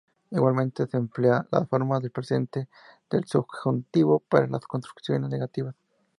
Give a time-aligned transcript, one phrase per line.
[0.31, 2.67] Igualmente, se emplea las formas del presente
[3.07, 5.75] de subjuntivo para las construcciones negativas.